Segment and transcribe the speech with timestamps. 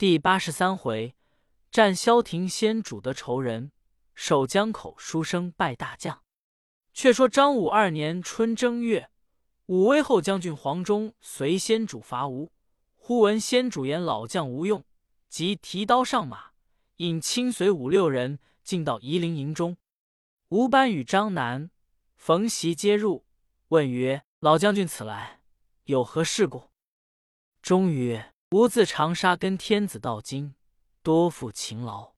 [0.00, 1.14] 第八十三回，
[1.70, 3.70] 战萧亭先主得仇人，
[4.14, 6.22] 守江口书生拜大将。
[6.94, 9.10] 却说张武二年春正月，
[9.66, 12.50] 武威后将军黄忠随先主伐吴，
[12.96, 14.82] 忽闻先主言老将无用，
[15.28, 16.52] 即提刀上马，
[16.96, 19.76] 引亲随五六人进到夷陵营中。
[20.48, 21.70] 吴班与张南、
[22.16, 23.26] 冯袭皆入，
[23.68, 25.42] 问曰：“老将军此来
[25.84, 26.70] 有何事故？”
[27.60, 30.54] 终曰：“吾自长沙跟天子到京，
[31.04, 32.14] 多负勤劳，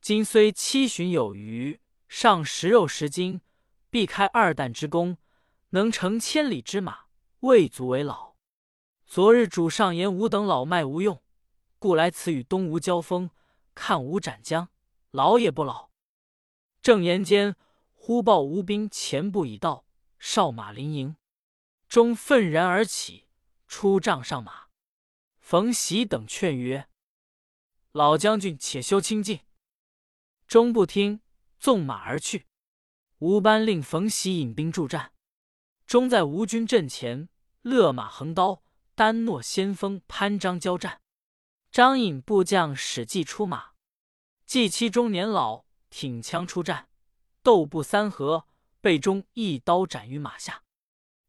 [0.00, 3.40] 今虽七旬有余，尚食肉十斤。”
[3.90, 5.16] 必开二旦之功，
[5.70, 7.06] 能乘千里之马，
[7.40, 8.34] 未足为老。
[9.06, 11.20] 昨日主上言吾等老迈无用，
[11.78, 13.30] 故来此与东吴交锋，
[13.74, 14.68] 看吾斩将，
[15.10, 15.90] 老也不老。
[16.80, 17.56] 正言间，
[17.94, 19.84] 忽报吴兵前部已到，
[20.18, 21.16] 哨马临营，
[21.88, 23.26] 钟愤然而起，
[23.66, 24.65] 出帐上马。
[25.48, 26.88] 冯喜等劝曰
[27.94, 29.42] ：“老将军且休轻进。”
[30.48, 31.20] 钟不听，
[31.60, 32.46] 纵马而去。
[33.18, 35.12] 吴班令冯喜引兵助战，
[35.86, 37.28] 终在吴军阵前
[37.62, 38.64] 勒马横刀，
[38.96, 41.00] 单诺先锋潘璋交战。
[41.70, 43.70] 张引部将史记出马，
[44.46, 46.88] 季期中年老，挺枪出战，
[47.44, 48.48] 斗不三合，
[48.80, 50.64] 被钟一刀斩于马下。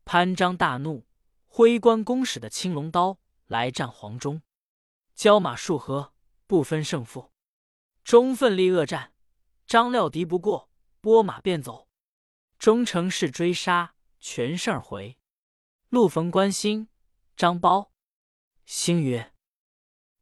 [0.05, 1.05] 潘璋大怒，
[1.45, 4.41] 挥关公使的青龙刀来战黄忠，
[5.13, 6.13] 交马数合，
[6.45, 7.33] 不分胜负。
[8.03, 9.13] 钟奋力恶战，
[9.65, 10.69] 张料敌不过。
[10.99, 11.87] 拨马便走，
[12.57, 15.17] 忠诚是追杀，全胜而回。
[15.87, 16.89] 路逢关兴、
[17.37, 17.91] 张苞，
[18.65, 19.33] 兴曰：“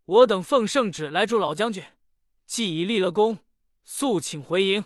[0.06, 1.84] 我等奉圣旨来助老将军，
[2.46, 3.40] 既已立了功，
[3.84, 4.86] 速请回营。”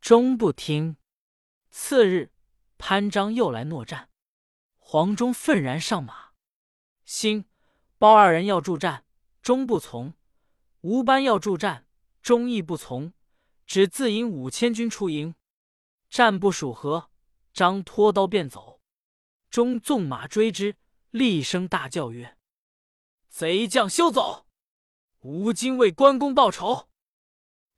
[0.00, 0.96] 忠不听。
[1.70, 2.30] 次日，
[2.78, 4.10] 潘璋又来诺战，
[4.78, 6.21] 黄忠愤然上马。
[7.04, 7.44] 兴、
[7.98, 9.04] 包二人要助战，
[9.42, 10.14] 终不从；
[10.80, 11.86] 吴班要助战，
[12.22, 13.12] 忠亦不从。
[13.66, 15.34] 只自引五千军出营，
[16.10, 17.10] 战不数合，
[17.54, 18.80] 张拖刀便走。
[19.48, 20.76] 钟纵马追之，
[21.10, 22.36] 厉声大叫曰
[23.30, 24.46] ：“贼将休走！
[25.20, 26.88] 吾今为关公报仇！”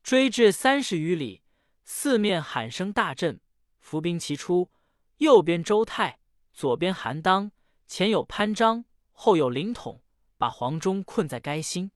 [0.02, 1.42] 追至三十余里，
[1.84, 3.40] 四面喊声大震，
[3.78, 4.70] 伏兵齐出。
[5.18, 6.18] 右边周泰，
[6.52, 7.52] 左边韩当，
[7.86, 10.02] 前有潘璋，后有灵统，
[10.36, 11.90] 把黄忠困在该心。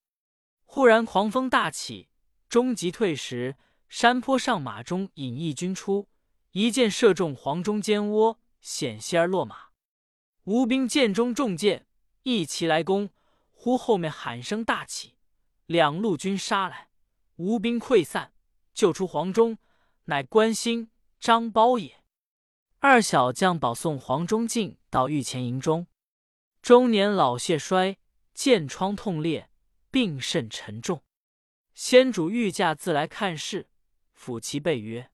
[0.65, 2.09] 忽然狂风大起，
[2.49, 3.57] 终急退时。
[3.89, 6.09] 山坡上，马中引一军出，
[6.53, 9.69] 一箭射中黄忠肩窝，险些而落马。
[10.45, 11.87] 吴兵箭中中箭，
[12.23, 13.11] 一齐来攻。
[13.51, 15.17] 忽后面喊声大起，
[15.67, 16.89] 两路军杀来，
[17.37, 18.33] 吴兵溃散，
[18.73, 19.59] 救出黄忠，
[20.05, 22.05] 乃关兴、张苞也。
[22.79, 25.87] 二小将保送黄忠进到御前营中，
[26.61, 27.99] 中年老谢衰，
[28.35, 29.51] 剑疮痛裂，
[29.91, 31.03] 病甚沉重。
[31.75, 33.71] 先主御驾自来看事。
[34.17, 35.13] 抚其背曰：“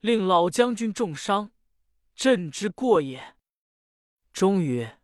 [0.00, 1.52] 令老将军重伤，
[2.14, 3.36] 朕之过也。”
[4.32, 4.98] 终曰：“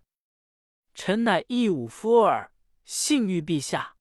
[0.94, 2.52] 臣乃一武夫耳，
[2.84, 3.96] 幸遇陛下。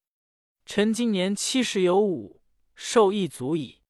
[0.66, 2.42] 臣今年七十有五，
[2.74, 3.82] 寿亦足矣。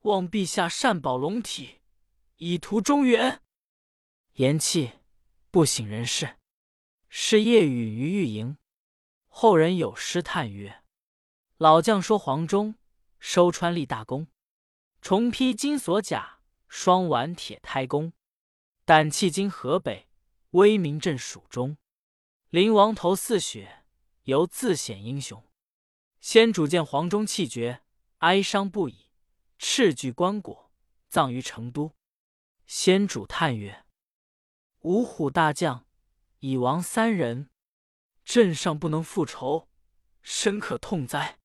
[0.00, 1.80] 望陛下善保龙体，
[2.36, 3.40] 以图中原。”
[4.34, 4.92] 言讫，
[5.50, 6.37] 不省人事。
[7.08, 8.58] 是夜雨于玉营，
[9.28, 10.82] 后人有诗叹曰
[11.56, 12.74] ：“老将说黄忠，
[13.18, 14.28] 收川立大功。”
[15.00, 18.12] 重披金锁甲，双挽铁胎弓，
[18.84, 20.08] 胆气经河北，
[20.50, 21.78] 威名震蜀中。
[22.50, 23.84] 临王头似雪，
[24.24, 25.44] 犹自显英雄。
[26.20, 27.82] 先主见黄忠气绝，
[28.18, 29.10] 哀伤不已，
[29.56, 30.70] 斥具棺椁，
[31.08, 31.94] 葬于成都。
[32.66, 33.86] 先主叹曰
[34.82, 35.86] ：“五虎大将
[36.40, 37.50] 已亡三人，
[38.24, 39.68] 朕尚不能复仇，
[40.22, 41.38] 深可痛哉！”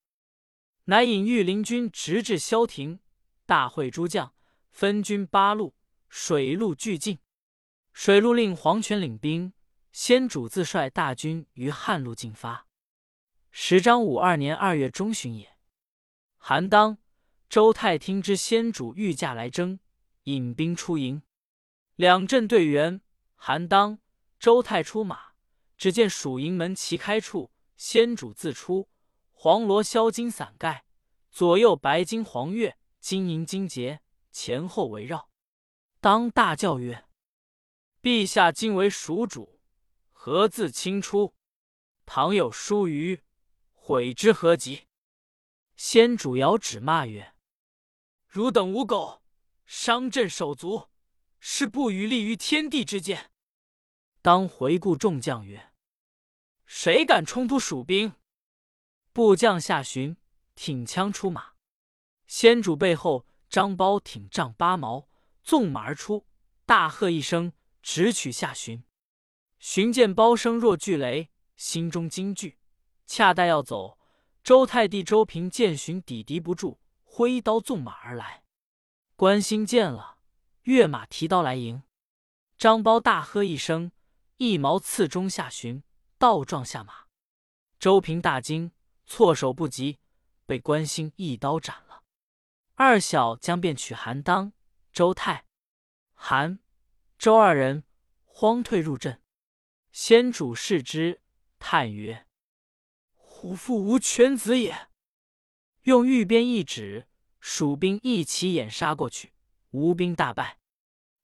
[0.86, 3.00] 乃引御林军直至萧亭。
[3.46, 4.34] 大会诸将，
[4.70, 5.76] 分军八路，
[6.08, 7.20] 水陆俱进。
[7.92, 9.54] 水陆令黄权领兵，
[9.92, 12.68] 先主自率大军于汉路进发。
[13.52, 15.58] 时张五二年二月中旬也。
[16.38, 16.98] 韩当、
[17.50, 19.80] 周泰听知先主御驾来征，
[20.24, 21.22] 引兵出营。
[21.96, 23.02] 两阵对员，
[23.36, 24.00] 韩当、
[24.44, 25.36] 周泰出马，
[25.78, 28.90] 只见蜀营门旗开处，先主自出，
[29.32, 30.84] 黄罗镶金伞盖，
[31.32, 32.78] 左右白金黄月。
[33.00, 34.02] 金银金节
[34.34, 35.30] 前后围绕，
[36.02, 37.06] 当大叫曰
[38.04, 39.62] ：“陛下今为蜀主，
[40.12, 41.34] 何自轻出？
[42.06, 43.22] 倘有疏虞，
[43.72, 44.88] 悔之何及？”
[45.78, 47.34] 先主遥指骂曰
[48.28, 49.22] ：“汝等无狗，
[49.66, 50.90] 伤朕手足，
[51.40, 53.30] 是不与立于天地之间。”
[54.24, 55.74] 当回顾众将曰
[56.66, 58.14] ：“谁敢冲突蜀兵？”
[59.12, 60.16] 部将下寻，
[60.56, 61.56] 挺枪出马。
[62.26, 65.10] 先主背后，张苞挺丈八矛，
[65.44, 66.26] 纵马而出，
[66.66, 68.86] 大喝一声，直取下寻。
[69.60, 72.58] 寻见包声若巨雷，心中惊惧，
[73.06, 74.00] 恰待要走，
[74.42, 78.46] 周太帝周平见寻抵敌不住，挥刀纵马而来。
[79.18, 80.20] 关兴见了，
[80.62, 81.84] 跃马提刀来迎。
[82.58, 83.92] 张苞大喝一声，
[84.38, 85.84] 一矛刺中下旬，
[86.18, 87.06] 倒撞下马。
[87.80, 88.72] 周平大惊，
[89.06, 90.00] 措手不及，
[90.46, 92.04] 被关兴一刀斩了。
[92.76, 94.54] 二小将便取韩当、
[94.92, 95.46] 周泰、
[96.14, 96.60] 韩、
[97.18, 97.84] 周二人，
[98.26, 99.22] 慌退入阵。
[99.92, 101.22] 先主视之，
[101.60, 102.26] 叹曰
[103.14, 104.90] ：“虎父无犬子也。”
[105.84, 107.08] 用玉鞭一指，
[107.40, 109.34] 蜀兵一起掩杀过去，
[109.70, 110.60] 吴兵大败。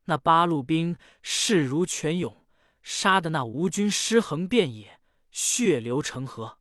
[0.05, 2.45] 那八路兵势如泉涌，
[2.81, 4.99] 杀得那吴军尸横遍野，
[5.31, 6.59] 血流成河。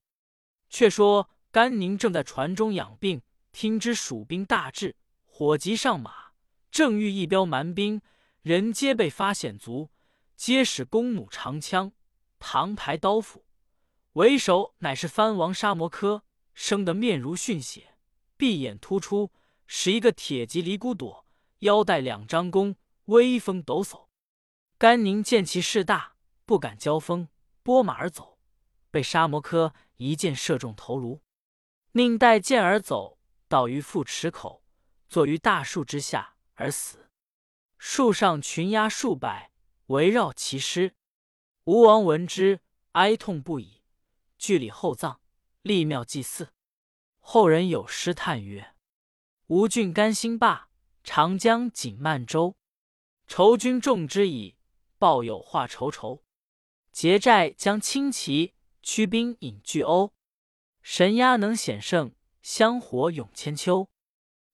[0.68, 3.22] 却说甘宁正在船中养病，
[3.52, 6.32] 听知蜀兵大至，火急上马，
[6.70, 8.02] 正欲一彪蛮兵，
[8.42, 9.90] 人皆被发险足，
[10.36, 11.92] 皆使弓弩长枪、
[12.38, 13.44] 唐牌刀斧，
[14.12, 16.24] 为首乃是藩王沙摩柯，
[16.54, 17.94] 生得面如逊血，
[18.36, 19.32] 闭眼突出，
[19.66, 21.26] 使一个铁骑离孤朵，
[21.60, 22.76] 腰带两张弓。
[23.06, 24.07] 威风抖擞，
[24.78, 26.14] 甘宁见其势大，
[26.44, 27.26] 不敢交锋，
[27.64, 28.38] 拨马而走，
[28.92, 31.20] 被沙摩柯一箭射中头颅，
[31.92, 34.62] 宁带箭而走，倒于富池口，
[35.08, 37.10] 坐于大树之下而死。
[37.76, 39.50] 树上群鸦数百，
[39.86, 40.94] 围绕其尸。
[41.64, 42.60] 吴王闻之，
[42.92, 43.82] 哀痛不已，
[44.38, 45.20] 据礼厚葬，
[45.62, 46.52] 立庙祭祀。
[47.18, 48.76] 后人有诗叹曰
[49.48, 50.70] ：“吴郡甘兴霸，
[51.02, 52.54] 长江锦漫舟。”
[53.26, 54.56] 仇君众之矣，
[54.98, 56.24] 报有话愁愁。
[56.92, 60.12] 结寨将轻骑，驱兵引巨鸥。
[60.82, 63.88] 神鸦能显胜，香火永千秋。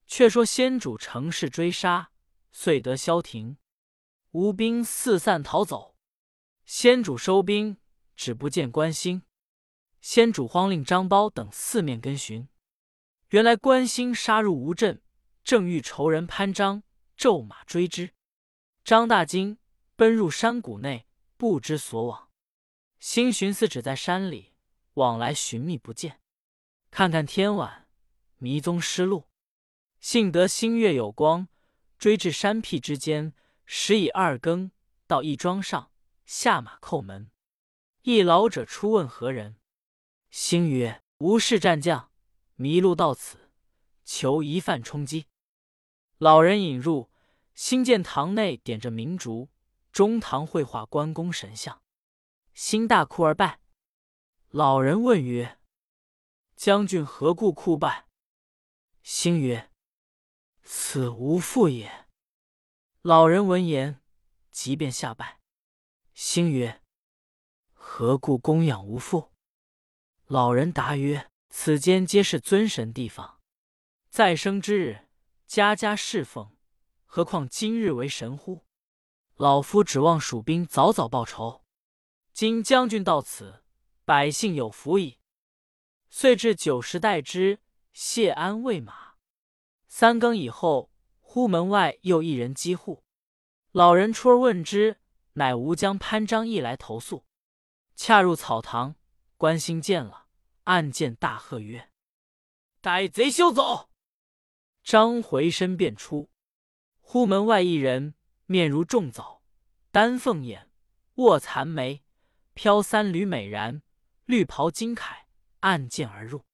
[0.07, 2.11] 却说先主乘势追杀，
[2.53, 3.57] 遂得消停。
[4.33, 5.97] 吴兵四散逃走。
[6.67, 7.79] 先主收兵，
[8.15, 9.23] 只不见关兴。
[10.01, 12.49] 先主慌令张苞等四面跟寻。
[13.29, 15.03] 原来关兴杀入吴镇，
[15.43, 16.83] 正遇仇人潘璋，
[17.17, 18.13] 骤马追之。
[18.85, 19.59] 张大惊，
[19.97, 21.07] 奔入山谷内，
[21.37, 22.31] 不知所往。
[22.99, 24.55] 星寻思只在山里，
[24.95, 26.21] 往来寻觅不见。
[26.91, 27.89] 看看天晚，
[28.39, 29.29] 迷踪失路。
[30.01, 31.49] 幸得星月有光，
[31.97, 33.33] 追至山僻之间，
[33.65, 34.71] 时已二更。
[35.07, 35.93] 到一庄上，
[36.25, 37.31] 下马叩门。
[38.03, 39.57] 一老者出问何人。
[40.31, 42.11] 星曰：“吴氏战将，
[42.57, 43.51] 迷路到此，
[44.05, 45.27] 求一饭充饥。”
[46.19, 47.11] 老人引入。
[47.55, 49.49] 星见堂内点着明烛，
[49.95, 51.81] 中堂绘画关公神像，
[52.53, 53.61] 兴大哭而拜。
[54.49, 55.61] 老人问曰
[56.57, 58.09] ：“将军何故哭拜？”
[59.05, 59.71] 星曰
[60.65, 62.09] ：“此吾父也。”
[63.03, 64.01] 老人闻言，
[64.51, 65.41] 即便下拜。
[66.13, 66.83] 星曰
[67.73, 69.31] ：“何故供养无父？”
[70.27, 73.41] 老人答曰：“此间皆是尊神地方，
[74.11, 75.07] 再生之日，
[75.47, 76.57] 家家侍奉。”
[77.07, 78.64] 何况今日为神乎？
[79.37, 81.65] 老夫指望蜀兵早早报仇。
[82.33, 83.65] 今将军到此，
[84.05, 85.19] 百姓有福矣。
[86.09, 87.59] 遂至九时待之，
[87.93, 89.15] 谢安喂马。
[89.89, 93.03] 三更以后，忽门外又一人击户。
[93.73, 95.01] 老人出而问之，
[95.33, 97.27] 乃吴将潘璋亦来投宿。
[97.97, 98.95] 恰入草堂，
[99.37, 100.27] 关兴见了，
[100.65, 101.91] 暗箭大喝曰
[102.81, 103.91] ：“歹贼休走！”
[104.85, 106.31] 张回身便出。
[107.01, 108.15] 忽门外一人，
[108.47, 109.43] 面如重枣，
[109.91, 110.71] 丹凤眼，
[111.15, 112.03] 卧蚕眉，
[112.53, 113.81] 飘三缕美髯，
[114.27, 115.25] 绿袍金铠，
[115.61, 116.45] 按剑而入。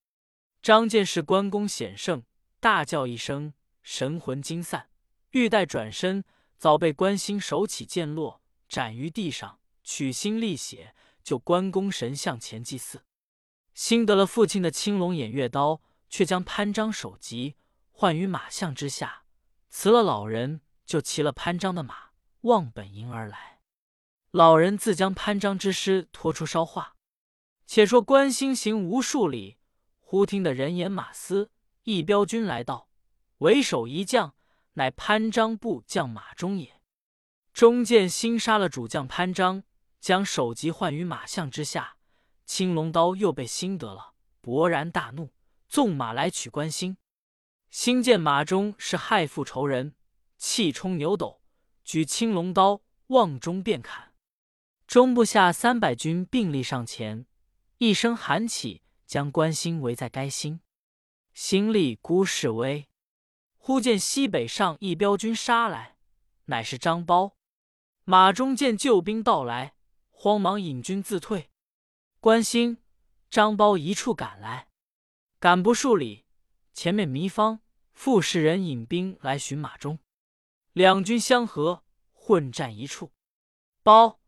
[0.62, 2.23] 张见是关公显圣，
[2.61, 4.90] 大叫一声，神魂惊散，
[5.30, 6.23] 欲待转身，
[6.56, 13.04] 早被关兴手起剑落，斩于地上，取心沥血，就关公神像前祭祀。
[13.75, 17.56] 新得了父亲的青龙偃月刀，却将潘璋首级
[17.90, 19.25] 换于马项之下。
[19.70, 23.61] 辞了老人，就骑了潘璋的马，望本营而来。
[24.32, 26.97] 老人自将潘璋之尸拖出烧化。
[27.64, 29.59] 且说关兴行无数里，
[30.00, 31.52] 忽听得人言马嘶，
[31.85, 32.88] 一彪军来到，
[33.38, 34.35] 为首一将，
[34.73, 36.80] 乃潘璋部将马忠也。
[37.52, 39.62] 中见兴杀了主将潘璋，
[40.00, 41.99] 将首级换于马项之下，
[42.44, 45.32] 青龙刀又被兴得了，勃然大怒，
[45.68, 46.97] 纵马来取关兴。
[47.70, 49.94] 兴见马忠是害父仇人，
[50.40, 51.42] 气冲牛斗，
[51.85, 54.14] 举青龙刀望中便砍。
[54.87, 57.26] 中部下三百军并力上前，
[57.76, 60.62] 一声喊起，将关兴围在该心。
[61.35, 62.88] 兴立孤势威，
[63.59, 65.99] 忽见西北上一彪军杀来，
[66.47, 67.35] 乃是张苞。
[68.04, 69.75] 马中见救兵到来，
[70.09, 71.50] 慌忙引军自退。
[72.18, 72.78] 关兴、
[73.28, 74.68] 张苞一处赶来，
[75.38, 76.25] 赶不数里，
[76.73, 77.61] 前面糜芳、
[77.92, 79.99] 傅士仁引兵来寻马忠，
[80.73, 83.12] 两军相合，混战一处。
[83.83, 84.21] 包、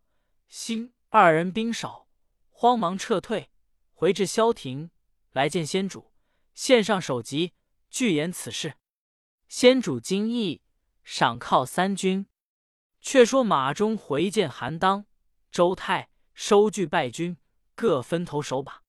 [0.49, 2.09] 兴二人兵少，
[2.51, 3.51] 慌忙撤退，
[3.93, 4.91] 回至萧亭，
[5.31, 6.13] 来见先主，
[6.55, 7.55] 献上首级，
[7.91, 8.75] 具言此事。
[9.47, 10.63] 先主惊异，
[11.05, 12.27] 赏犒三军。
[13.01, 15.07] 却说马中回见韩当、
[15.51, 17.37] 周泰，收据败军，
[17.75, 18.83] 各分头守把，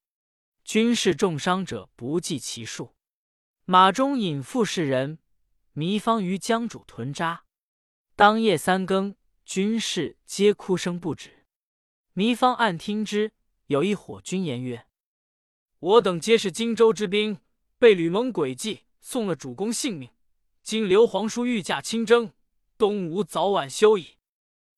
[0.64, 2.96] 军士重伤者不计其数。
[3.66, 5.18] 马中引傅士人、
[5.76, 7.46] 糜芳于江渚屯扎。
[8.16, 9.16] 当夜三更，
[9.46, 11.46] 军士皆哭声不止。
[12.16, 13.34] 糜芳暗听之，
[13.68, 14.88] 有一伙军言曰
[15.80, 17.40] ：“我等皆是荆州之兵，
[17.80, 20.12] 被吕蒙诡计，送了主公性命。
[20.62, 22.32] 今刘皇叔御驾亲征。”
[22.76, 24.18] 东吴早晚休矣。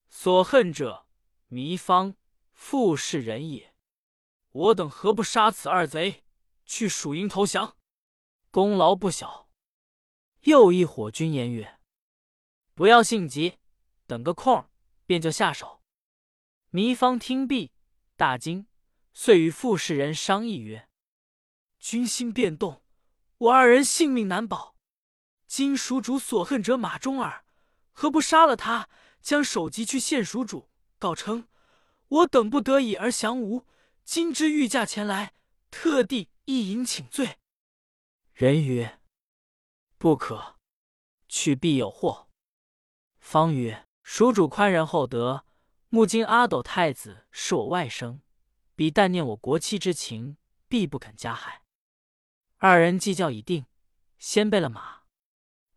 [0.09, 1.07] 所恨者，
[1.49, 2.15] 糜芳、
[2.51, 3.73] 傅士仁也。
[4.51, 6.23] 我等何不杀此二贼，
[6.65, 7.77] 去蜀营投降？
[8.51, 9.44] 功劳不小。
[10.45, 11.79] 又一伙军言曰
[12.75, 13.57] ：“不要性急，
[14.05, 14.69] 等个空儿
[15.07, 15.81] 便就下手。”
[16.71, 17.71] 糜芳听毕，
[18.15, 18.67] 大惊，
[19.11, 20.87] 遂与傅士仁商议曰
[21.79, 22.83] ：“军心变动，
[23.39, 24.75] 我二人性命难保。
[25.47, 27.43] 今蜀主所恨者马忠耳。”
[27.91, 28.87] 何不杀了他，
[29.21, 31.47] 将首级去献蜀主，告称
[32.09, 33.65] 我等不得已而降吴，
[34.03, 35.33] 今之御驾前来，
[35.71, 37.39] 特地一饮请罪。
[38.33, 38.99] 人曰
[39.97, 40.55] ：“不可，
[41.27, 42.29] 去必有祸。”
[43.19, 45.45] 方曰：“蜀主宽仁厚德，
[45.89, 48.19] 目今阿斗太子是我外甥，
[48.75, 50.37] 彼但念我国戚之情，
[50.67, 51.63] 必不肯加害。”
[52.57, 53.65] 二人计较已定，
[54.17, 55.03] 先备了马。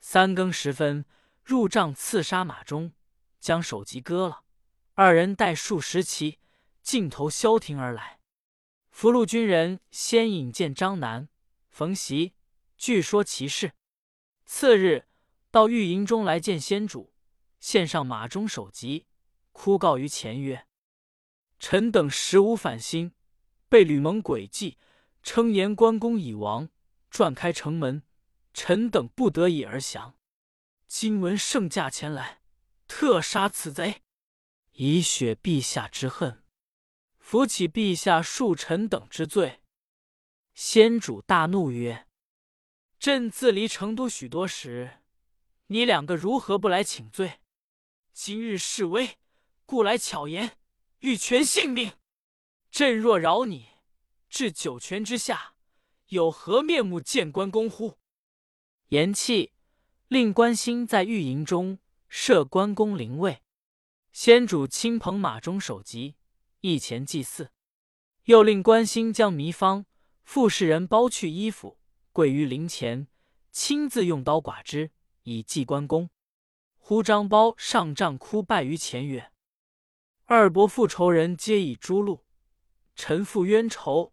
[0.00, 1.04] 三更时分。
[1.44, 2.92] 入帐刺杀马忠，
[3.40, 4.44] 将首级割了。
[4.92, 6.40] 二人带数十骑，
[6.82, 8.20] 径投萧亭而来。
[8.90, 11.30] 俘虏军人先引见张南、
[11.70, 12.34] 冯习，
[12.76, 13.72] 据说其事。
[14.50, 15.05] 次日
[15.50, 17.12] 到御营中来见先主，
[17.61, 19.07] 献上马忠首级，
[19.52, 20.67] 哭告于前曰
[21.61, 23.12] ：“臣等实无反心，
[23.69, 24.78] 被吕蒙诡计，
[25.23, 26.71] 称言关公已亡，
[27.11, 28.02] 撞开城门，
[28.55, 30.17] 臣等不得已而降。”
[30.88, 32.40] 今闻圣驾前来，
[32.88, 34.02] 特杀此贼，
[34.73, 36.43] 以雪陛下之恨，
[37.19, 39.61] 扶起陛下恕臣等之罪。
[40.55, 42.07] 先主大怒曰
[42.99, 44.99] ：“朕自离成都许多时，
[45.69, 47.40] 你两个如何不来请罪？
[48.12, 49.19] 今日示威，
[49.64, 50.59] 故来巧言，
[50.99, 51.93] 欲全性命。
[52.73, 53.69] 朕若饶你，
[54.28, 55.55] 至九泉之下，
[56.09, 57.99] 有何面目见关公乎？”
[58.88, 59.50] 言讫。
[60.09, 63.43] 令关兴在御营中设关公灵位，
[64.11, 66.17] 先主亲捧马中首级，
[66.61, 67.52] 一前祭祀。
[68.25, 69.85] 又令关兴将糜芳、
[70.25, 71.78] 傅士仁剥去衣服，
[72.18, 73.06] 跪于灵前，
[73.52, 74.90] 亲自用刀剐之，
[75.22, 76.10] 以祭关公。
[76.76, 79.30] 呼张苞上帐哭拜于前曰
[80.26, 82.22] ：“二伯父仇人皆已诛戮，
[82.96, 84.12] 臣负冤仇，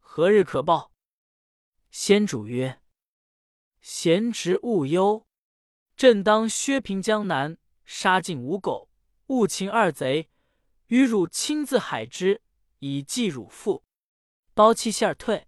[0.00, 0.90] 何日可报？”
[1.92, 2.80] 先主曰
[3.80, 5.24] ：“贤侄勿忧。”
[5.94, 8.90] 朕当削平江南，杀尽吴狗，
[9.28, 10.28] 务擒二贼，
[10.88, 12.42] 与汝亲自海之，
[12.80, 13.84] 以祭汝父。
[14.54, 15.46] 包弃谢而退。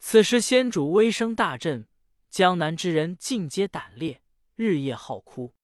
[0.00, 1.86] 此时先主威声大振，
[2.30, 4.22] 江南之人尽皆胆裂，
[4.56, 5.54] 日夜号哭。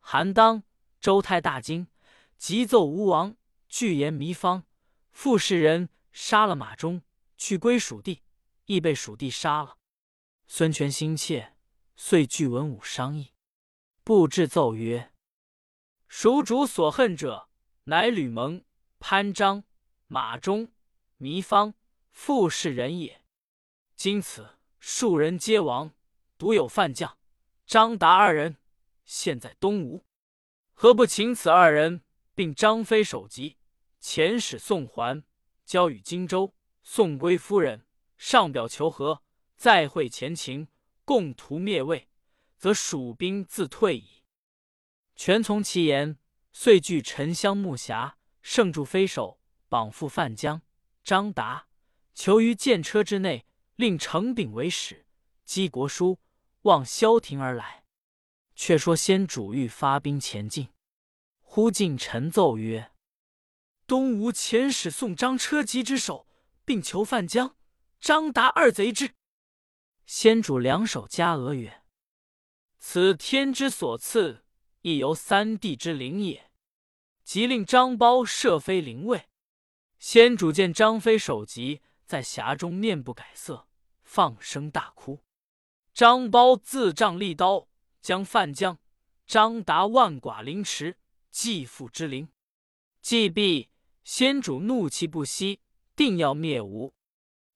[0.00, 0.64] 韩当、
[0.98, 1.86] 周泰大惊，
[2.38, 3.36] 急奏吴王，
[3.68, 4.64] 拒言糜芳、
[5.12, 7.02] 傅士仁杀了马忠，
[7.36, 8.22] 去归蜀地，
[8.64, 9.76] 亦被蜀地杀了。
[10.46, 11.52] 孙权心切。
[11.98, 13.32] 遂聚文武商议，
[14.04, 15.14] 布置奏曰
[16.08, 17.48] ：“蜀主所恨者，
[17.84, 18.62] 乃吕蒙、
[18.98, 19.64] 潘璋、
[20.06, 20.70] 马忠、
[21.18, 21.72] 糜芳、
[22.10, 23.22] 傅士仁也。
[23.96, 25.92] 今此数人皆亡，
[26.36, 27.18] 独有范将
[27.66, 28.58] 张达二人，
[29.04, 30.04] 现在东吴。
[30.74, 32.02] 何不请此二人，
[32.34, 33.56] 并张飞首级，
[34.00, 35.24] 遣使送还，
[35.64, 37.86] 交与荆州，送归夫人，
[38.18, 39.22] 上表求和，
[39.56, 40.68] 再会前情。”
[41.06, 42.08] 共图灭魏，
[42.56, 44.24] 则蜀兵自退矣。
[45.14, 46.18] 权从其言，
[46.50, 50.62] 遂据沉香木匣，盛住飞首，绑缚范江、
[51.04, 51.68] 张达，
[52.12, 53.45] 囚于箭车之内，
[53.76, 55.06] 令程秉为使，
[55.44, 56.18] 击国书，
[56.62, 57.84] 望萧亭而来。
[58.54, 60.70] 却说先主欲发兵前进，
[61.42, 62.90] 忽进臣奏曰
[63.86, 66.26] ：“东吴遣使送张车骑之首，
[66.64, 67.54] 并求范江、
[68.00, 69.12] 张达二贼之。”
[70.06, 71.82] 先主两手加额曰
[72.80, 74.42] ：“此天之所赐，
[74.80, 76.50] 亦由三帝之灵也。”
[77.22, 79.28] 即令张苞设飞灵位。
[79.98, 83.66] 先主见张飞首级在匣中，面不改色，
[84.04, 85.20] 放声大哭。
[85.92, 87.68] 张苞自杖利刀，
[88.00, 88.78] 将范将
[89.26, 90.98] 张达万剐凌迟，
[91.30, 92.28] 继父之灵。
[93.02, 93.70] 既毕，
[94.04, 95.60] 先主怒气不息，
[95.96, 96.94] 定要灭吴。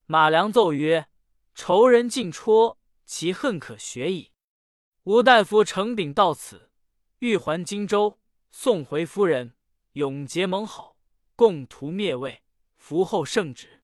[0.07, 1.09] 马良奏曰
[1.55, 4.33] ：“仇人尽戳，其恨可雪矣。
[5.05, 6.71] 吴大夫程秉到此，
[7.21, 8.19] 欲还荆州，
[8.51, 9.55] 送回夫人。”
[9.95, 10.97] 永结盟好，
[11.35, 12.43] 共图灭魏。
[12.77, 13.80] 伏后圣旨。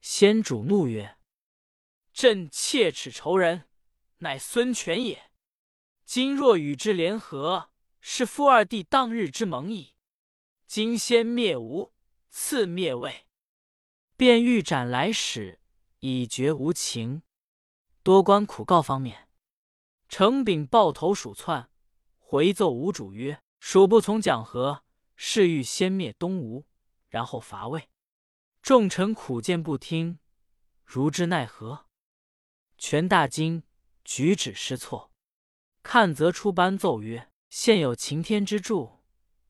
[0.00, 1.18] 先主怒曰
[2.12, 3.68] ：“朕切齿仇人，
[4.18, 5.30] 乃孙权也。
[6.04, 9.94] 今若与之联合，是父二弟当日之盟矣。
[10.66, 11.92] 今先灭吴，
[12.28, 13.26] 次灭魏，
[14.16, 15.60] 便欲斩来使，
[16.00, 17.22] 以绝无情。
[18.02, 19.28] 多关苦告方面，
[20.08, 21.70] 程炳抱头鼠窜，
[22.18, 24.84] 回奏吴主曰：‘蜀不从讲和。’”
[25.22, 26.64] 是欲先灭东吴，
[27.10, 27.90] 然后伐魏。
[28.62, 30.18] 众臣苦谏不听，
[30.84, 31.86] 如之奈何？
[32.76, 33.62] 权大惊，
[34.04, 35.10] 举止失措。
[35.82, 39.00] 看则出班奏曰：“现有擎天之柱，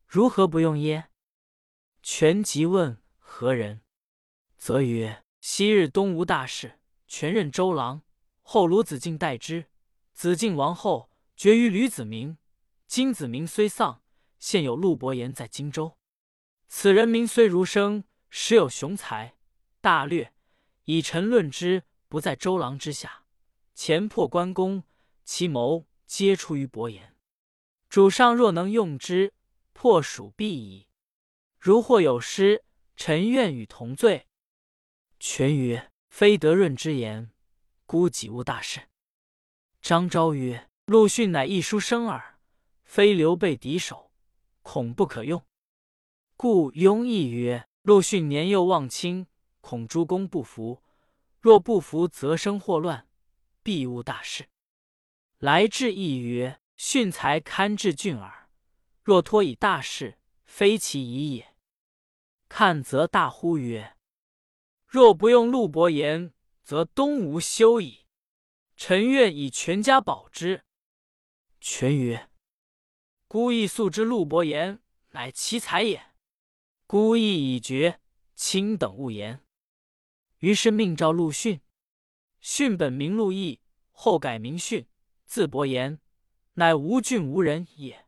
[0.06, 1.10] 如何不用耶？”
[2.02, 3.82] 权即问何人，
[4.56, 8.02] 则曰：“昔日东吴大事，权任周郎，
[8.42, 9.66] 后鲁子敬代之。
[10.12, 12.38] 子敬亡后，绝于吕子明。
[12.86, 14.02] 今子明虽丧。”
[14.38, 15.98] 现有陆伯言在荆州，
[16.66, 19.34] 此人名虽如生，实有雄才
[19.80, 20.32] 大略。
[20.84, 23.24] 以臣论之，不在周郎之下。
[23.74, 24.84] 前破关公，
[25.24, 27.14] 其谋皆出于伯言。
[27.88, 29.34] 主上若能用之，
[29.72, 30.86] 破蜀必矣。
[31.58, 32.64] 如或有失，
[32.96, 34.26] 臣愿与同罪。
[35.18, 37.30] 权曰：“非德润之言，
[37.86, 38.88] 孤己无大事。”
[39.82, 42.38] 张昭曰：“陆逊乃一书生耳，
[42.82, 44.10] 非刘备敌手。”
[44.62, 45.42] 恐不可用，
[46.36, 49.26] 故庸议曰：“陆逊年幼望轻，
[49.60, 50.82] 恐诸公不服。
[51.40, 53.08] 若不服，则生祸乱，
[53.62, 54.48] 必误大事。”
[55.38, 58.50] 来至亦曰：“逊才堪治郡耳，
[59.02, 61.54] 若托以大事，非其宜也。”
[62.48, 63.96] 看则大呼曰
[64.86, 68.06] ：“若不用陆伯言，则东吴休矣。
[68.76, 70.64] 臣愿以全家保之。”
[71.60, 72.28] 权曰。
[73.26, 76.09] 孤亦素知陆伯言乃奇才也，
[76.90, 78.00] 孤意已决，
[78.34, 79.44] 卿等勿言。
[80.40, 81.60] 于是命召陆逊。
[82.40, 83.60] 逊本名陆毅，
[83.92, 84.84] 后改名逊，
[85.24, 86.00] 字伯言，
[86.54, 88.06] 乃吴郡吴人也。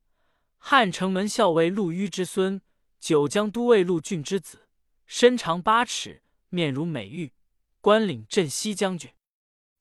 [0.58, 2.60] 汉城门校尉陆虞之孙，
[2.98, 4.66] 九江都尉陆俊之子，
[5.06, 7.32] 身长八尺，面如美玉，
[7.80, 9.12] 官领镇西将军。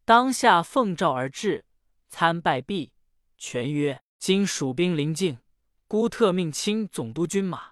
[0.06, 1.66] 当下奉诏而至，
[2.08, 2.94] 参拜毕，
[3.40, 4.04] 权曰。
[4.20, 5.40] 今蜀兵临境，
[5.88, 7.71] 孤特命卿总督军马，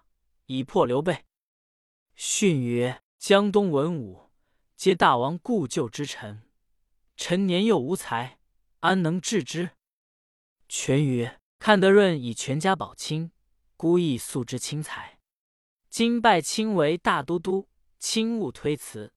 [0.52, 1.26] 以破刘备。
[2.16, 4.32] 训曰：“江东文武，
[4.76, 6.42] 皆大王故旧之臣，
[7.16, 8.40] 臣年幼无才，
[8.80, 9.70] 安能治之？”
[10.68, 13.32] 权曰：“看德润以全家保卿，
[13.78, 15.20] 孤亦素之轻才。
[15.88, 19.14] 今拜卿为大都督，卿勿推辞。”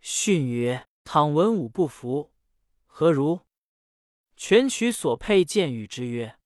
[0.00, 2.32] 训曰：“倘文武不服，
[2.86, 3.40] 何如？”
[4.38, 6.38] 权取所佩剑与之曰：“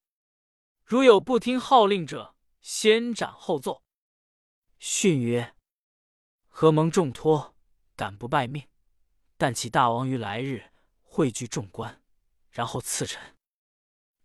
[0.83, 3.83] 如有不听号令者，先斩后奏。”
[4.83, 5.53] 训曰
[6.49, 7.53] ：“何蒙重托，
[7.95, 8.67] 敢不拜命？
[9.37, 10.71] 但启大王于来日
[11.03, 12.01] 汇聚众官，
[12.49, 13.37] 然后赐臣。”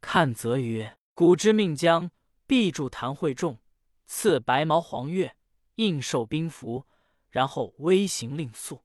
[0.01, 2.11] 看则曰：“古之命将，
[2.47, 3.59] 必助谭会众，
[4.07, 5.35] 赐白毛黄钺，
[5.75, 6.87] 应受兵符，
[7.29, 8.83] 然后威行令速。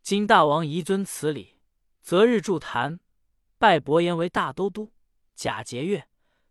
[0.00, 1.58] 今大王宜遵此礼，
[2.00, 2.98] 择日助谭。”
[3.60, 4.94] 拜伯言为大都督，
[5.34, 6.04] 假节钺，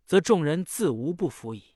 [0.06, 1.76] 则众人自无不服矣。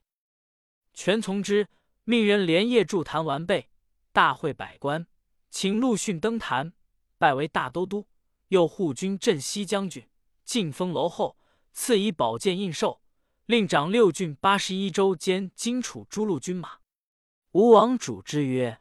[0.93, 1.67] 权从之，
[2.09, 3.69] 命人连夜筑坛完备，
[4.13, 5.07] 大会百官，
[5.49, 6.71] 请陆逊登坛，
[7.17, 8.07] 拜为大都督，
[8.47, 10.07] 又护军镇西将军，
[10.45, 11.37] 进封楼后，
[11.73, 13.01] 赐以宝剑印绶，
[13.45, 16.77] 令掌六郡八十一州兼荆楚诸路军马。
[17.51, 18.79] 吴王主之曰：“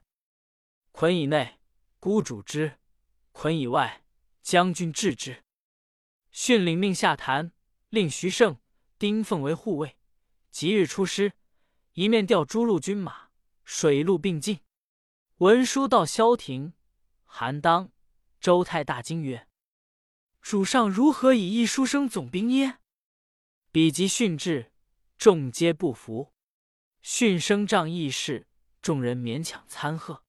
[0.92, 1.58] 捆以内，
[1.98, 2.78] 孤主之；
[3.32, 4.04] 捆以外，
[4.40, 5.42] 将军治之。”
[6.30, 7.50] 训领命下坛，
[7.88, 8.60] 令徐盛、
[8.96, 9.96] 丁奉为护卫。
[10.52, 11.32] 即日出师，
[11.96, 13.30] 一面调诸路军马，
[13.64, 14.60] 水陆并进。
[15.38, 16.74] 文书到萧亭，
[17.24, 17.90] 韩当、
[18.38, 19.48] 周泰大惊曰
[20.42, 22.80] ：“主上如何以一书生总兵耶？”
[23.72, 24.72] 比及训至，
[25.16, 26.34] 众皆不服。
[27.00, 28.46] 训声仗义士，
[28.82, 30.22] 众人勉强参贺。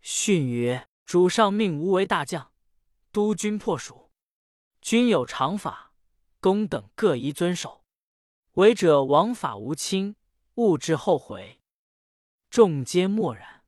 [0.00, 2.50] 训曰：“主上命吾为大将，
[3.12, 4.10] 督军破蜀。
[4.80, 5.92] 君有常法，
[6.40, 7.84] 公等各宜遵守。
[8.54, 10.16] 违者枉法无亲，
[10.54, 11.60] 勿至后悔。”
[12.50, 13.62] 众皆默然。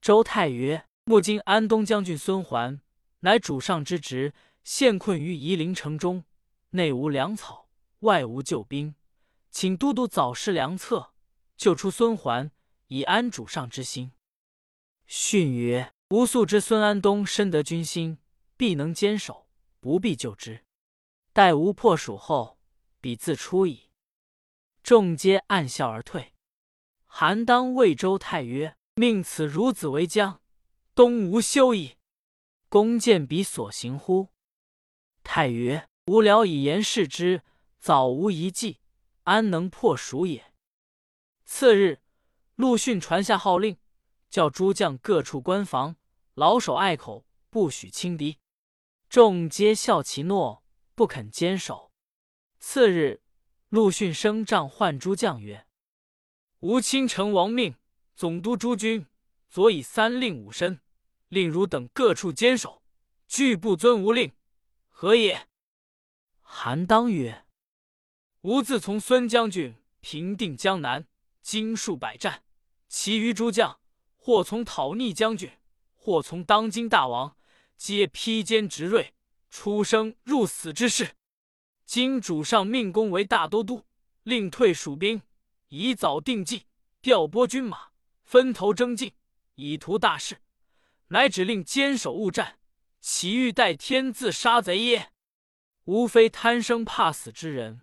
[0.00, 2.80] 周泰曰：“目今安东将军孙桓，
[3.20, 4.32] 乃主上之职，
[4.64, 6.24] 现困于夷陵城中，
[6.70, 7.68] 内无粮草，
[8.00, 8.94] 外无救兵，
[9.50, 11.12] 请都督早施良策，
[11.56, 12.50] 救出孙桓，
[12.86, 14.12] 以安主上之心。”
[15.06, 18.18] 训曰：“吾素知孙安东深得军心，
[18.56, 19.48] 必能坚守，
[19.80, 20.64] 不必救之。
[21.32, 22.58] 待吾破蜀后，
[23.00, 23.85] 彼自出矣。”
[24.86, 26.32] 众皆暗笑而退。
[27.06, 30.40] 韩当谓周泰曰：“命此孺子为将，
[30.94, 31.96] 东吴休矣。
[32.68, 34.28] 公见彼所行乎？”
[35.24, 37.42] 泰曰：“吾聊以言视之，
[37.80, 38.78] 早无一计，
[39.24, 40.54] 安能破蜀也？”
[41.44, 42.00] 次日，
[42.54, 43.76] 陆逊传下号令，
[44.30, 45.96] 叫诸将各处关防，
[46.34, 48.38] 牢守隘口，不许轻敌。
[49.08, 50.62] 众皆笑其诺，
[50.94, 51.90] 不肯坚守。
[52.60, 53.20] 次日，
[53.68, 55.66] 陆逊升帐唤诸将曰：
[56.60, 57.74] 吾倾城王命，
[58.14, 59.06] 总督诸军，
[59.48, 60.80] 左以三令五申，
[61.28, 62.82] 令汝等各处坚守，
[63.26, 64.32] 拒不遵吾令，
[64.88, 65.48] 何也？
[66.40, 67.44] 韩当曰
[68.42, 71.08] ：“吾自从孙将军平定江南，
[71.42, 72.44] 经数百战，
[72.88, 73.80] 其余诸将
[74.14, 75.50] 或从讨逆将军，
[75.96, 77.36] 或从当今大王，
[77.76, 79.12] 皆披坚执锐，
[79.50, 81.16] 出生入死之事。
[81.86, 83.86] 今主上命公为大都督，
[84.24, 85.22] 令退蜀兵。”
[85.68, 86.66] 以早定计，
[87.00, 87.88] 调拨军马，
[88.22, 89.12] 分头征进，
[89.56, 90.40] 以图大事。
[91.08, 92.60] 乃指令坚守勿战，
[93.00, 95.12] 岂欲待天自杀贼耶？
[95.86, 97.80] 吾非贪生怕死之人，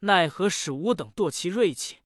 [0.00, 1.98] 奈何使吾等堕其锐气？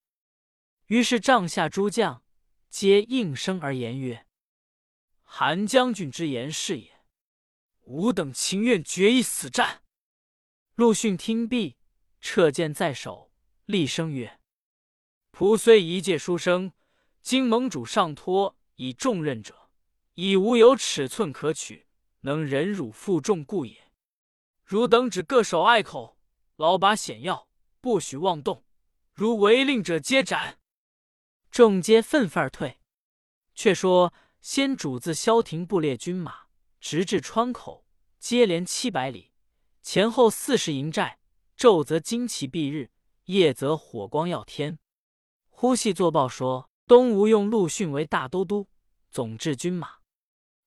[0.87, 2.25] 于是帐下诸将
[2.69, 4.27] 皆应声而言曰
[5.23, 7.05] ：“韩将军之言是也，
[7.83, 9.83] 吾等情愿决一死战。”
[10.77, 11.77] 陆逊听毕，
[12.21, 13.31] 撤剑在手，
[13.65, 14.41] 厉声曰：
[15.31, 16.73] 仆虽一介书生，
[17.23, 19.71] 今盟主上托以重任者，
[20.15, 21.87] 已无有尺寸可取，
[22.23, 23.93] 能忍辱负重故也。
[24.65, 26.19] 汝等只各守隘口，
[26.57, 27.47] 牢把险要，
[27.81, 28.65] 不许妄动。
[29.13, 30.59] 如违令者，皆斩。
[31.53, 32.81] 众皆愤愤而退。
[33.55, 36.47] 却说先主自萧亭布列军马，
[36.81, 37.87] 直至川口，
[38.19, 39.31] 接连七百里，
[39.85, 41.19] 前后四十营寨，
[41.59, 42.91] 昼则旌旗蔽日，
[43.25, 44.79] 夜则火光耀天。
[45.51, 48.67] 忽系作报说，东吴用陆逊为大都督，
[49.11, 49.99] 总制军马，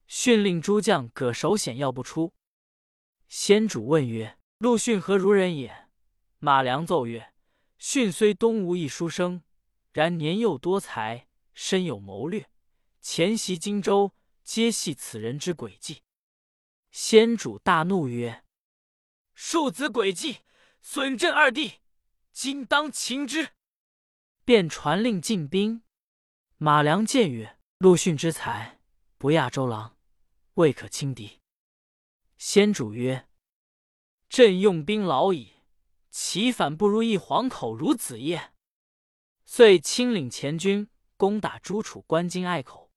[0.06, 2.32] 训令诸将葛守险要不出。
[3.28, 5.90] 先主问曰：“陆逊何如人也？”
[6.38, 7.34] 马良奏曰
[7.80, 9.42] ：“逊虽东吴一书生，
[9.94, 12.48] 然年幼多才，深有谋略。
[13.02, 16.04] 前袭荆州，皆系此人之诡计。”
[16.94, 18.44] 先主大怒曰
[19.40, 20.40] ：“庶子诡计，
[20.82, 21.74] 损朕二弟，
[22.34, 23.50] 今当擒之。”
[24.44, 25.84] 便传令进兵。
[26.58, 28.80] 马良见曰：“陆逊之才，
[29.20, 29.96] 不亚周郎，
[30.56, 31.40] 未可轻敌。”
[32.40, 33.28] 先主曰
[34.28, 35.58] ：“朕用兵老矣，
[36.10, 38.54] 其反不如一黄口孺子耶？”
[39.46, 42.92] 遂亲领前军攻打诸楚关津隘口。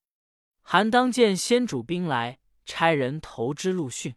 [0.63, 4.15] 韩当见先主兵来，差人投之陆逊。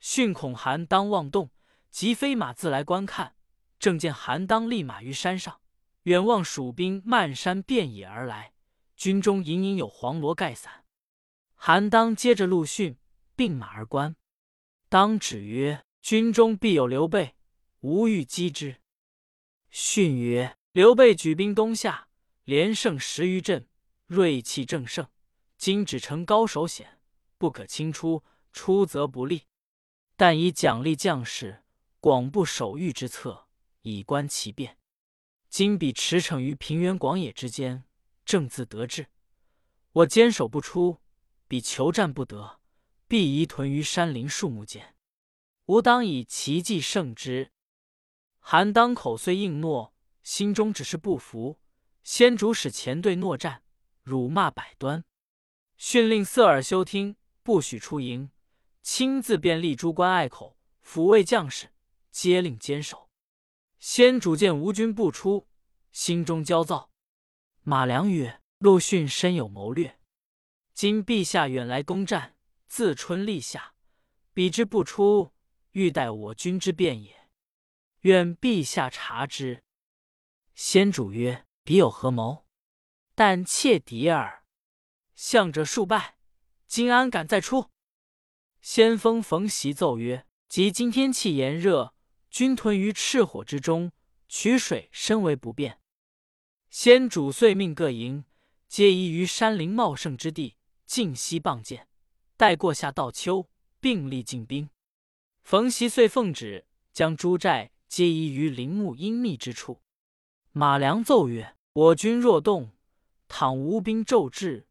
[0.00, 1.50] 逊恐韩当妄动，
[1.90, 3.36] 即飞马自来观看。
[3.78, 5.60] 正见韩当立马于山上。
[6.04, 8.54] 远望蜀兵漫山遍野而来，
[8.96, 10.86] 军中隐隐有黄罗盖伞。
[11.54, 12.96] 韩当接着陆逊
[13.36, 14.16] 并马而观，
[14.88, 17.36] 当指曰：“军中必有刘备，
[17.80, 18.80] 吾欲击之。”
[19.68, 22.08] 逊曰：“刘备举兵东下，
[22.44, 23.68] 连胜十余阵，
[24.06, 25.06] 锐气正盛。
[25.58, 26.98] 今只成高手险，
[27.36, 29.42] 不可轻出，出则不利。
[30.20, 31.62] 但以奖励将士，
[31.98, 33.48] 广布守御之策，
[33.80, 34.76] 以观其变。”
[35.48, 37.84] 今彼驰骋于平原广野之间，
[38.26, 39.06] 正自得志。
[39.92, 40.98] 我坚守不出，
[41.48, 42.60] 彼求战不得，
[43.08, 44.94] 必移屯于山林树木间。
[45.64, 47.52] 吾当以奇计胜之。
[48.40, 51.58] 韩当口虽应诺，心中只是不服。
[52.04, 53.62] 先主使前队诺战，
[54.02, 55.02] 辱骂百端，
[55.78, 58.30] 训令塞耳休听，不许出营。
[58.82, 61.72] 亲自便立诸关隘口，抚慰将士，
[62.10, 63.10] 皆令坚守。
[63.78, 65.48] 先主见吴军不出，
[65.92, 66.90] 心中焦躁。
[67.62, 69.98] 马良曰：“陆逊深有谋略，
[70.74, 73.74] 今陛下远来攻战，自春立夏，
[74.32, 75.32] 彼之不出，
[75.72, 77.28] 欲待我军之变也。
[78.00, 79.62] 愿陛下察之。”
[80.54, 82.46] 先主曰：“彼有何谋？
[83.14, 84.44] 但窃敌耳。
[85.14, 86.16] 向者数败，
[86.66, 87.70] 今安敢再出？”
[88.60, 91.94] 先锋冯习奏曰：“即今天气炎热，
[92.28, 93.90] 军屯于赤火之中，
[94.28, 95.80] 取水深为不便。
[96.68, 98.24] 先主遂命各营
[98.68, 101.88] 皆移于山林茂盛之地，静息傍见，
[102.36, 103.48] 待过夏到秋，
[103.80, 104.68] 并力进兵。”
[105.42, 109.80] 冯习遂奉旨，将诸寨皆移于林木阴密之处。
[110.52, 112.72] 马良奏曰：“我军若动，
[113.26, 114.68] 倘无兵骤至，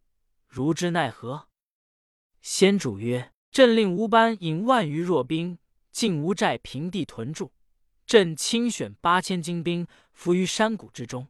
[0.48, 1.48] 如之奈何？”
[2.40, 3.34] 先主曰。
[3.52, 5.58] 朕令吴班引万余弱兵
[5.92, 7.52] 进吴寨平地屯驻，
[8.06, 11.28] 朕亲选八千精兵伏于山谷之中。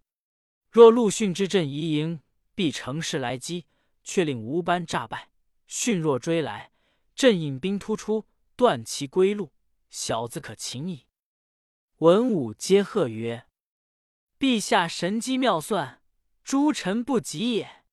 [0.69, 2.21] 若陆逊之阵移营，
[2.53, 3.65] 必乘势来击，
[4.03, 5.29] 却令吴班诈败。
[5.65, 6.71] 逊若追来，
[7.15, 9.53] 朕引兵突出，断其归路，
[9.89, 11.05] 小子可擒矣。
[11.99, 13.45] 文武皆贺曰
[14.39, 16.01] ：“陛下神机妙算，
[16.43, 17.83] 诸臣不及也。”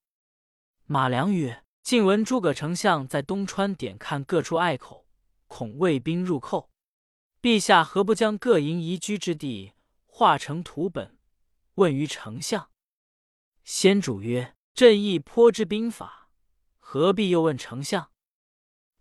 [0.86, 1.65] 马良曰。
[1.86, 5.06] 近闻诸葛丞相在东川点看各处隘口，
[5.46, 6.68] 恐魏兵入寇。
[7.40, 11.16] 陛下何不将各营宜居之地画成图本，
[11.76, 12.72] 问于丞相？
[13.62, 16.28] 先主曰：“朕亦颇知兵法，
[16.80, 18.10] 何必又问丞相？”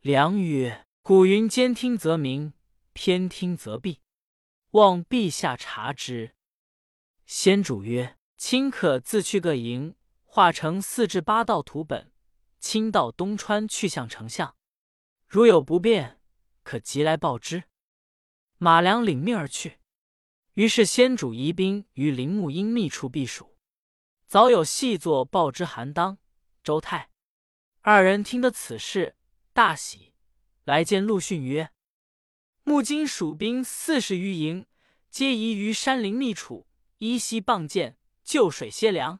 [0.02, 2.54] 良曰：“古云：兼听则明，
[2.94, 4.02] 偏听则弊，
[4.74, 6.36] 望陛下察之。”
[7.26, 12.12] 先主曰：“卿可自去各营，画成四至八道图本。”
[12.66, 14.56] 亲到东川去向丞相，
[15.28, 16.20] 如有不便，
[16.64, 17.66] 可即来报之。
[18.58, 19.78] 马良领命而去。
[20.56, 23.56] 于是先主移兵于陵墓阴密处避暑。
[24.26, 26.18] 早有细作报之韩当、
[26.64, 27.12] 周泰
[27.82, 29.16] 二人听得此事，
[29.54, 30.16] 大喜，
[30.64, 31.72] 来见陆逊曰
[32.66, 34.66] ：“目今蜀兵四十余营，
[35.12, 36.66] 皆移于山林密处，
[36.98, 39.20] 依稀傍见，就水歇凉。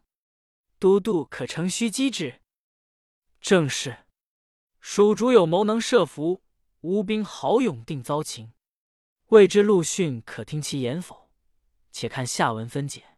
[0.80, 2.42] 都督可乘虚击之。”
[3.48, 3.98] 正是，
[4.80, 6.42] 蜀主有谋能设伏，
[6.82, 8.52] 吴兵豪勇定遭擒。
[9.28, 11.30] 未知陆逊可听其言否？
[11.92, 13.15] 且看下文分解。